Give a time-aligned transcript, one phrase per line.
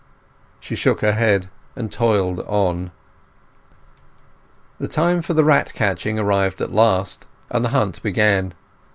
[0.59, 2.89] She shook her head and toiled on.
[4.79, 8.55] The time for the rat catching arrived at last, and the hunt began.